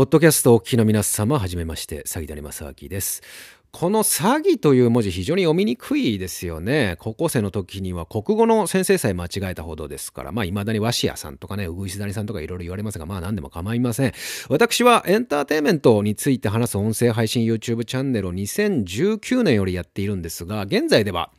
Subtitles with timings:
[0.00, 3.20] ポッドキャストお聞きの皆様、はじめまして、詐欺谷正明です。
[3.70, 6.96] この詐欺という文字非常に読みにくいですよね。
[7.00, 14.14] 高校生の時には国語の先生さえ間違えたほどですから、まあ未だに鷲屋さんとかね、うぐいすだりさんとかいろいろ言われますが、まあ何でも構いません。
[14.48, 21.30] 私はエンターテインメントについて話す音声配信 YouTube チャンネルを2019年よりやっているんですが、現在では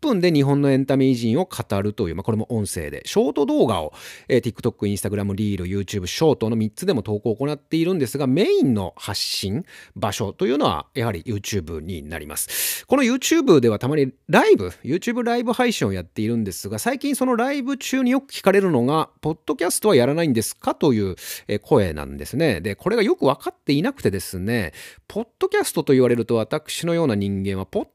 [0.00, 3.92] 分で日本のエンタメ偉人を語るという、まあこれも音声で、ショート動画を、
[4.28, 9.64] えー、TikTok、Instagram、リール、YouTube、ショートの3つでも投稿を行っているんですが、メインの発信
[9.94, 12.86] 場所というのはやはり YouTube になります。
[12.86, 21.16] この YouTube ではたまにライブ、YouTube ライブ配信をやっているんですが、最近そのライブ中によく聞かれるのが、ポッドキャストはやらないんですかという
[21.62, 22.60] 声なんですね。
[22.60, 24.72] で、これがよく分かっていなくてですね、
[25.08, 27.86] ポッドキャストと言われると私のような人間は、ポッ、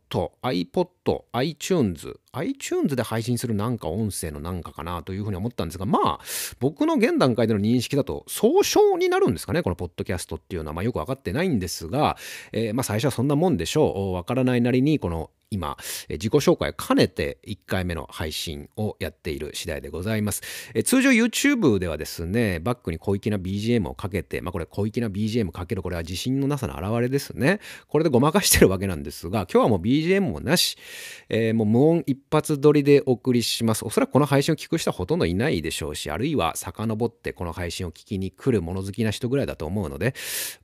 [0.41, 6.19] iPod、iTunes、iTunes で配信するなんか音声のなんかかなというふうに思ったんですが、まあ、
[6.59, 12.17] 僕の現段階での認識だと、総称になるんですかね、このポッドキャストっていうのは、まあよくわかってないんですが、
[12.51, 14.13] えー、まあ最初はそんなもんでしょう。
[14.13, 20.41] わからないなりに、この今、自己紹介を兼ねて1回目の配信をやっている次第でございます。
[20.85, 27.59] 通常 YouTube ではですね、バックに小粋な BGM をかけて、まあこれ小粋な BGM かける、これは自信のなさの表れですね。
[27.89, 30.77] これでごまかしてるわけなんですが、今日はもう BGM もなし、
[31.27, 33.83] えー、もう無音一発撮りでお送りします。
[33.83, 40.15] おそらくこの配信を聞く人はほとんどいないでしょうし、あるいは遡ってこの配信を聞きに来る物好きな人ぐらいだと思うので、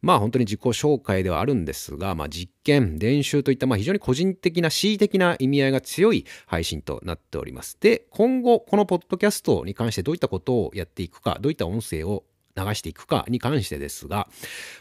[0.02, 7.78] まあ本当に自己紹介ではあるんですが、まあ実験、練習といったまあ非常に個人的な恣意的な意味合いが強い配信となっております。
[7.80, 12.24] で、今後、このポッドキャストに関してどういったことをやっていくか、どういった音声を
[12.58, 14.28] 流していくかに関してですが、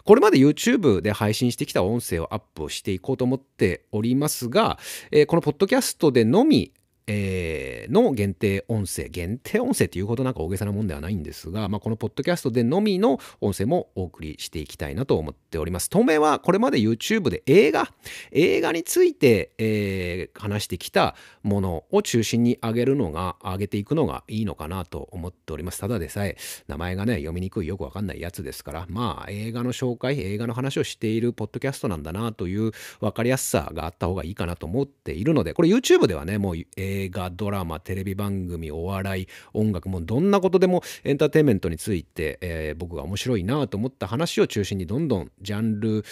[0.05, 4.79] これまで YouTube で配信してきた音声をアップしていこうと思っておりますが、
[5.11, 6.73] えー、このポッドキャストでのみ
[7.07, 15.89] えー、の限定音声、限定音声っていうことなんか大げさなもんではないんですが、まあ、このポッドキャストでのみの音声もお送りしていきたいなと思っております。
[15.89, 17.93] 当面はこれまで YouTube で映画、
[18.33, 25.81] 映画について、えー、話してきたものを中心に上げるのが、上げていくのがいいのかなと思っております。
[25.81, 46.05] ただでさえ、名前がね、読みにくいよくわかんないやつですから、まあ、映画の紹介、映画の話をしているポッドキャストなんだなという分かりやすさがあった方がいいかなと思っているので、これ YouTube ではね、もう映映画、ドラマ、テレビ番組、お笑い、音楽もどんなことでもエンターテインメントについて、えー、僕が面白いなと思った話を中心にどんどんジャンル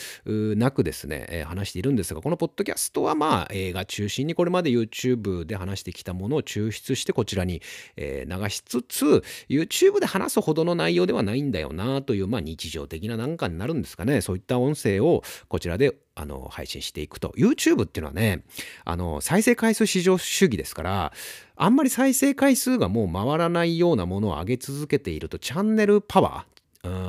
[0.56, 7.62] なくですね、え、話しているんですが、このポッドキャストはまあ映画中心にこれまで YouTube で話してきたものを抽出してこちらに、
[7.97, 14.21] え、流しつつ、YouTube で話すほどの内容ではないんだよなという、まあ日常的ななんかになるんですかね。
[14.21, 17.35] そういった音声をこちらであの配信していくと。
[17.37, 18.45] YouTube っていうのはね
[18.85, 21.13] あの再生回数至上主義ですから
[21.57, 26.53] あんまり再生回数がもう回らないようなものを上げ続けているとチャンネルパワー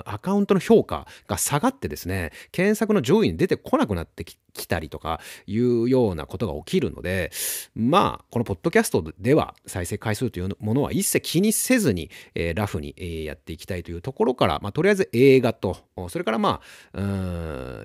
[0.06, 7.32] アカウントの評価が下がってですね、検索の上位に出てこなくなってきたりとかいうようなことが起きるので、
[7.76, 15.78] まあ、このポッドキャストでは再生回数というものは一切気にせずに、えー、ラフに、えー、やっていきたいというところから、まあ、とりあえず映画と、
[16.10, 16.62] それからま
[16.94, 16.98] あ、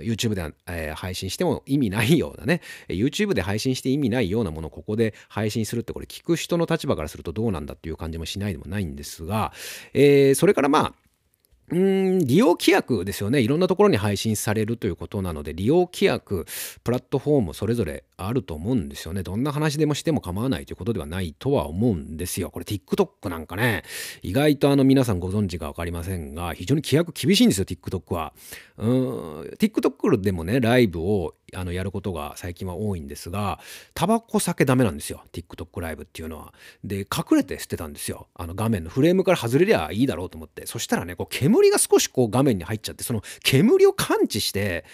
[0.01, 9.53] YouTube で、えー、配信しても意味ないようなね、YouTube で配信して意味ないようなものをここで配信するって、これ聞く人の立場からするとどうなんだっていう感じもしないでもないんですが、
[9.93, 10.95] えー、それからまあ、
[11.73, 13.41] うん、利用規約ですよね。
[13.41, 16.47] いろんなところに配信されるということなので、利用規約、
[16.83, 19.23] プラットフォームそれぞれあると思うんですよね。
[19.23, 22.51] どんな話でもしても構わないということではないとは思うんですよ。
[22.51, 23.85] これ TikTok なんかね、
[24.23, 28.33] 意外とあの皆さんご存知かわかりませんが、非常に規約厳しいんですよ、TikTok は。
[28.79, 33.59] うん、TikTok でもね、ライブをあのやることが最近は多いんですが
[33.95, 36.55] タバコ酒ダメなんですよ TikTok ライブっていうのは。
[36.85, 44.85] で隠れて捨てたんですよあの画面のフレームから外れりゃいいだろうと思ってそしたらねこう煙が少しこう画面に入っちゃってその煙を感知して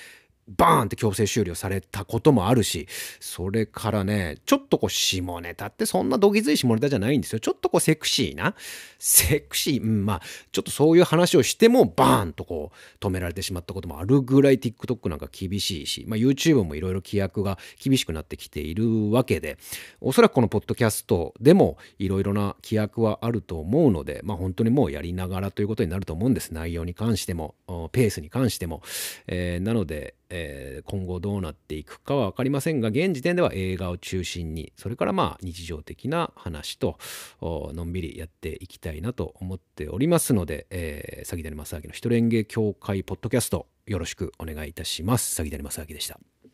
[0.49, 2.87] バーンって強制終了されたこともあるし、
[3.21, 7.41] それからね、ちょっとこう下ネタってそんなどぎづい下ネタじゃないんですよ。
[7.41, 8.55] ちょっとこうセクシーな、
[8.99, 19.59] セクシー、うん、まあ、ちょっとそういう話をしてもバーンとこう止められてしまったこともあるぐらい TikTok なんか厳しいし、まあ YouTube もいろいろ規約が厳しくなってきているわけで、
[20.01, 26.53] おそらくこのポッドキャストでもいろいろな規約はあると思うので、まあ本当にもうやりながらということになると思うんです。
[26.53, 27.57] 内容に関しても、
[27.93, 28.83] ペースに関しても。
[29.27, 36.99] えー、なので、えー、今後どうなっていくかは分かりませんが現時点では映画を中心にそれからまあ日常的な話と
[37.41, 45.41] のんびりやっていきたいなと思っておりますので、えー、詐欺谷正明の一人演芸協会ポッドキャストよろしくお願いいたします。
[45.41, 46.19] 詐欺谷正明でした。